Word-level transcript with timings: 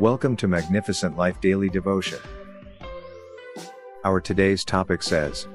Welcome 0.00 0.34
to 0.36 0.48
Magnificent 0.48 1.18
Life 1.18 1.42
Daily 1.42 1.68
Devotion. 1.68 2.20
Our 4.02 4.18
today's 4.18 4.64
topic 4.64 5.02
says 5.02 5.46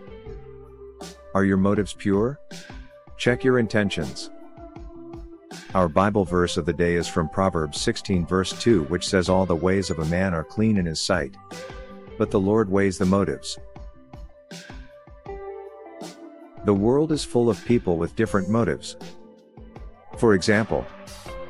Are 1.33 1.44
your 1.44 1.58
motives 1.58 1.96
pure? 1.96 2.40
Check 3.17 3.43
your 3.43 3.58
intentions. 3.58 4.29
Our 5.73 5.89
Bible 5.89 6.25
verse 6.25 6.58
of 6.58 6.67
the 6.67 6.73
day 6.73 6.93
is 6.93 7.08
from 7.08 7.27
Proverbs 7.27 7.81
16 7.81 8.27
verse 8.27 8.52
2 8.61 8.84
which 8.84 9.07
says 9.07 9.29
all 9.29 9.47
the 9.47 9.55
ways 9.55 9.89
of 9.89 9.97
a 9.97 10.05
man 10.05 10.36
are 10.36 10.44
clean 10.44 10.77
in 10.77 10.86
his 10.86 11.02
sight. 11.02 11.36
But 12.20 12.30
the 12.30 12.39
Lord 12.39 12.70
weighs 12.70 13.00
the 13.00 13.05
motives. 13.05 13.57
The 16.66 16.73
world 16.75 17.12
is 17.12 17.25
full 17.25 17.50
of 17.50 17.66
people 17.66 17.98
with 17.98 18.16
different 18.16 18.48
motives. 18.48 18.96
For 20.18 20.36
example, 20.36 20.86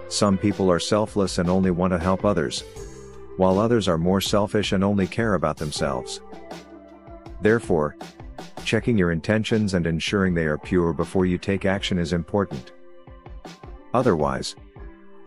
some 0.08 0.38
people 0.38 0.72
are 0.72 0.80
selfless 0.80 1.38
and 1.38 1.50
only 1.50 1.72
want 1.72 1.92
to 1.92 2.00
help 2.00 2.26
others, 2.26 2.64
while 3.38 3.60
others 3.60 3.88
are 3.88 3.98
more 3.98 4.22
selfish 4.22 4.72
and 4.72 4.84
only 4.84 5.08
care 5.08 5.34
about 5.34 5.58
themselves. 5.58 6.22
Therefore, 7.42 7.96
checking 8.64 8.98
your 8.98 9.12
intentions 9.12 9.74
and 9.74 9.86
ensuring 9.86 10.34
they 10.34 10.46
are 10.46 10.58
pure 10.58 10.94
before 10.94 11.26
you 11.26 11.38
take 11.38 11.66
action 11.66 12.00
is 12.00 12.14
important. 12.14 12.72
Otherwise, 13.94 14.56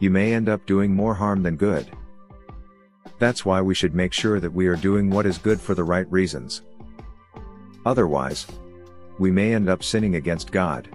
you 0.01 0.11
may 0.11 0.33
end 0.33 0.49
up 0.49 0.65
doing 0.67 0.95
more 0.95 1.15
harm 1.15 1.43
than 1.43 1.57
good. 1.57 1.91
That's 3.19 3.45
why 3.45 3.61
we 3.61 3.75
should 3.75 3.95
make 3.95 4.13
sure 4.13 4.41
that 4.41 4.53
we 4.53 4.67
are 4.69 4.77
doing 4.77 5.11
what 5.11 5.27
is 5.27 5.39
good 5.39 5.61
for 5.61 5.75
the 5.75 5.85
right 5.85 6.11
reasons. 6.11 6.63
Otherwise, 7.85 8.47
we 9.19 9.31
may 9.31 9.55
end 9.55 9.69
up 9.69 9.83
sinning 9.83 10.15
against 10.17 10.53
God. 10.53 10.89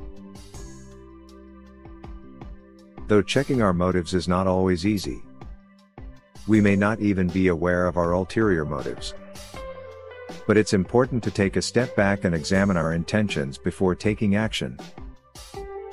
Though 3.07 3.21
checking 3.21 3.61
our 3.61 3.73
motives 3.73 4.13
is 4.13 4.27
not 4.27 4.47
always 4.47 4.85
easy. 4.85 5.21
We 6.47 6.61
may 6.61 6.75
not 6.75 6.99
even 6.99 7.27
be 7.27 7.47
aware 7.47 7.87
of 7.87 7.97
our 7.97 8.11
ulterior 8.13 8.65
motives. 8.65 9.13
But 10.47 10.57
it's 10.57 10.73
important 10.73 11.23
to 11.23 11.31
take 11.31 11.55
a 11.55 11.61
step 11.61 11.95
back 11.95 12.23
and 12.23 12.33
examine 12.33 12.77
our 12.77 12.93
intentions 12.93 13.57
before 13.57 13.95
taking 13.95 14.35
action. 14.35 14.77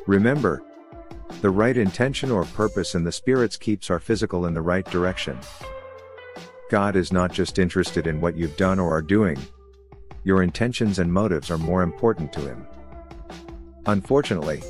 Remember, 0.06 0.62
the 1.40 1.50
right 1.50 1.76
intention 1.76 2.30
or 2.30 2.44
purpose 2.44 2.94
in 2.94 3.04
the 3.04 3.12
spirits 3.12 3.56
keeps 3.56 3.90
our 3.90 3.98
physical 4.00 4.46
in 4.46 4.54
the 4.54 4.62
right 4.62 4.84
direction. 4.84 5.38
God 6.70 6.96
is 6.96 7.12
not 7.12 7.32
just 7.32 7.58
interested 7.58 8.06
in 8.06 8.20
what 8.20 8.36
you've 8.36 8.56
done 8.56 8.78
or 8.78 8.94
are 8.94 9.02
doing. 9.02 9.38
Your 10.22 10.42
intentions 10.42 10.98
and 10.98 11.12
motives 11.12 11.50
are 11.50 11.58
more 11.58 11.82
important 11.82 12.32
to 12.34 12.40
Him. 12.40 12.66
Unfortunately, 13.86 14.62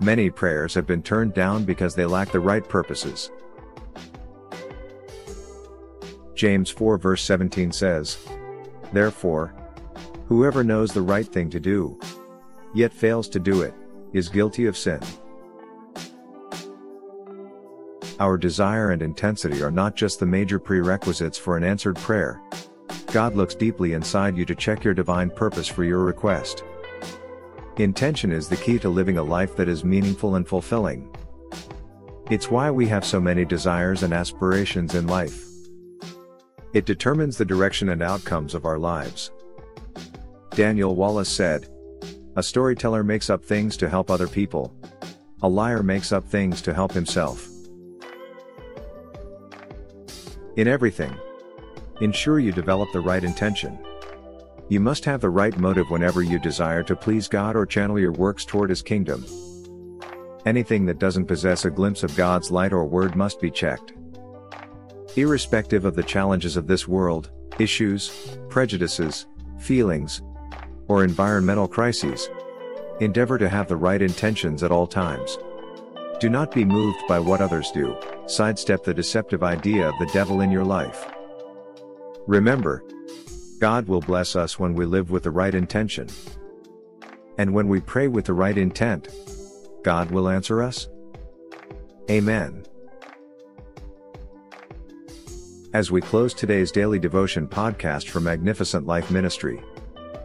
Many 0.00 0.30
prayers 0.30 0.74
have 0.74 0.86
been 0.86 1.02
turned 1.02 1.34
down 1.34 1.64
because 1.64 1.94
they 1.94 2.04
lack 2.04 2.30
the 2.30 2.40
right 2.40 2.66
purposes. 2.66 3.30
James 6.34 6.70
4 6.70 6.98
verse 6.98 7.22
17 7.22 7.72
says, 7.72 8.18
Therefore, 8.92 9.54
whoever 10.28 10.62
knows 10.62 10.92
the 10.92 11.02
right 11.02 11.26
thing 11.26 11.48
to 11.50 11.60
do, 11.60 11.98
yet 12.74 12.92
fails 12.92 13.28
to 13.30 13.40
do 13.40 13.62
it, 13.62 13.74
is 14.12 14.28
guilty 14.28 14.66
of 14.66 14.76
sin. 14.76 15.00
Our 18.20 18.38
desire 18.38 18.90
and 18.90 19.02
intensity 19.02 19.62
are 19.62 19.70
not 19.70 19.96
just 19.96 20.20
the 20.20 20.26
major 20.26 20.58
prerequisites 20.58 21.38
for 21.38 21.56
an 21.56 21.64
answered 21.64 21.96
prayer. 21.96 22.40
God 23.12 23.34
looks 23.34 23.54
deeply 23.54 23.94
inside 23.94 24.36
you 24.36 24.44
to 24.44 24.54
check 24.54 24.84
your 24.84 24.94
divine 24.94 25.30
purpose 25.30 25.68
for 25.68 25.84
your 25.84 26.04
request. 26.04 26.64
Intention 27.78 28.32
is 28.32 28.48
the 28.48 28.56
key 28.56 28.78
to 28.78 28.88
living 28.88 29.18
a 29.18 29.22
life 29.22 29.54
that 29.56 29.68
is 29.68 29.84
meaningful 29.84 30.36
and 30.36 30.48
fulfilling. 30.48 31.14
It's 32.30 32.50
why 32.50 32.70
we 32.70 32.86
have 32.88 33.04
so 33.04 33.20
many 33.20 33.44
desires 33.44 34.02
and 34.02 34.14
aspirations 34.14 34.94
in 34.94 35.06
life. 35.06 35.44
It 36.72 36.86
determines 36.86 37.36
the 37.36 37.44
direction 37.44 37.90
and 37.90 38.02
outcomes 38.02 38.54
of 38.54 38.64
our 38.64 38.78
lives. 38.78 39.30
Daniel 40.52 40.96
Wallace 40.96 41.28
said, 41.28 41.68
A 42.36 42.42
storyteller 42.42 43.04
makes 43.04 43.28
up 43.28 43.44
things 43.44 43.76
to 43.76 43.90
help 43.90 44.10
other 44.10 44.26
people. 44.26 44.74
A 45.42 45.48
liar 45.48 45.82
makes 45.82 46.12
up 46.12 46.24
things 46.24 46.62
to 46.62 46.72
help 46.72 46.92
himself. 46.92 47.46
In 50.56 50.66
everything, 50.66 51.14
ensure 52.00 52.38
you 52.38 52.52
develop 52.52 52.90
the 52.92 53.00
right 53.00 53.22
intention. 53.22 53.78
You 54.68 54.80
must 54.80 55.04
have 55.04 55.20
the 55.20 55.30
right 55.30 55.56
motive 55.58 55.90
whenever 55.90 56.22
you 56.22 56.40
desire 56.40 56.82
to 56.84 56.96
please 56.96 57.28
God 57.28 57.54
or 57.54 57.66
channel 57.66 58.00
your 58.00 58.10
works 58.10 58.44
toward 58.44 58.70
His 58.70 58.82
kingdom. 58.82 59.24
Anything 60.44 60.86
that 60.86 60.98
doesn't 60.98 61.26
possess 61.26 61.64
a 61.64 61.70
glimpse 61.70 62.02
of 62.02 62.16
God's 62.16 62.50
light 62.50 62.72
or 62.72 62.84
word 62.84 63.14
must 63.14 63.40
be 63.40 63.50
checked. 63.50 63.92
Irrespective 65.14 65.84
of 65.84 65.94
the 65.94 66.02
challenges 66.02 66.56
of 66.56 66.66
this 66.66 66.88
world, 66.88 67.30
issues, 67.60 68.38
prejudices, 68.48 69.26
feelings, 69.58 70.20
or 70.88 71.04
environmental 71.04 71.68
crises, 71.68 72.28
endeavor 73.00 73.38
to 73.38 73.48
have 73.48 73.68
the 73.68 73.76
right 73.76 74.02
intentions 74.02 74.62
at 74.62 74.72
all 74.72 74.86
times. 74.86 75.38
Do 76.18 76.28
not 76.28 76.52
be 76.52 76.64
moved 76.64 76.98
by 77.06 77.20
what 77.20 77.40
others 77.40 77.70
do, 77.70 77.96
sidestep 78.26 78.82
the 78.82 78.94
deceptive 78.94 79.42
idea 79.44 79.88
of 79.88 79.94
the 80.00 80.10
devil 80.12 80.40
in 80.40 80.50
your 80.50 80.64
life. 80.64 81.06
Remember, 82.26 82.82
God 83.58 83.88
will 83.88 84.00
bless 84.00 84.36
us 84.36 84.58
when 84.58 84.74
we 84.74 84.84
live 84.84 85.10
with 85.10 85.22
the 85.22 85.30
right 85.30 85.54
intention. 85.54 86.08
And 87.38 87.54
when 87.54 87.68
we 87.68 87.80
pray 87.80 88.08
with 88.08 88.26
the 88.26 88.34
right 88.34 88.56
intent, 88.56 89.08
God 89.82 90.10
will 90.10 90.28
answer 90.28 90.62
us. 90.62 90.88
Amen. 92.10 92.64
As 95.72 95.90
we 95.90 96.00
close 96.00 96.32
today's 96.32 96.72
daily 96.72 96.98
devotion 96.98 97.46
podcast 97.46 98.08
for 98.08 98.20
Magnificent 98.20 98.86
Life 98.86 99.10
Ministry, 99.10 99.62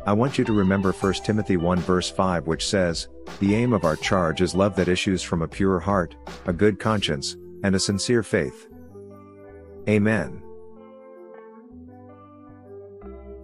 I 0.06 0.13
want 0.13 0.38
you 0.38 0.46
to 0.46 0.53
remember 0.53 0.92
1 0.92 1.13
Timothy 1.25 1.58
1 1.58 1.80
verse 1.80 2.09
5 2.09 2.48
which 2.48 2.66
says, 2.68 3.08
The 3.40 3.56
aim 3.56 3.72
of 3.74 3.84
our 3.84 3.96
charge 3.96 4.42
is 4.42 4.56
love 4.56 4.75
that 4.75 4.88
issues 4.88 5.22
from 5.22 5.42
a 5.42 5.48
pure 5.48 5.80
heart, 5.80 6.16
a 6.46 6.53
good 6.53 6.80
conscience, 6.80 7.36
and 7.63 7.75
a 7.75 7.80
sincere 7.80 8.24
faith. 8.24 8.68
Amen. 9.88 10.42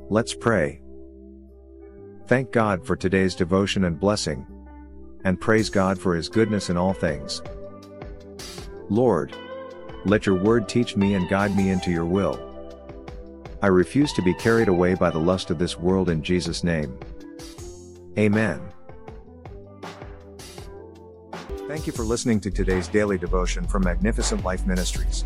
Let's 0.09 0.33
pray. 0.33 0.81
Thank 2.27 2.53
God 2.53 2.85
for 2.85 2.95
today's 2.95 3.35
devotion 3.35 3.83
and 3.83 3.99
blessing. 3.99 4.47
And 5.25 5.39
praise 5.39 5.69
God 5.69 5.99
for 5.99 6.15
His 6.15 6.29
goodness 6.29 6.69
in 6.69 6.77
all 6.77 6.93
things. 6.93 7.41
Lord, 8.89 9.35
let 10.05 10.25
your 10.25 10.35
word 10.35 10.69
teach 10.69 10.95
me 10.95 11.15
and 11.15 11.27
guide 11.27 11.57
me 11.57 11.71
into 11.71 11.91
your 11.91 12.05
will. 12.05 12.39
I 13.61 13.67
refuse 13.67 14.13
to 14.13 14.21
be 14.21 14.33
carried 14.35 14.69
away 14.69 14.93
by 14.95 15.09
the 15.09 15.19
lust 15.19 15.49
of 15.49 15.59
this 15.59 15.77
world 15.77 16.09
in 16.09 16.23
Jesus' 16.23 16.63
name. 16.63 16.97
Amen. 18.17 18.61
Thank 21.67 21.85
you 21.85 21.91
for 21.91 22.03
listening 22.03 22.39
to 22.41 22.51
today's 22.51 22.87
daily 22.87 23.17
devotion 23.17 23.67
from 23.67 23.83
Magnificent 23.83 24.45
Life 24.45 24.65
Ministries. 24.65 25.25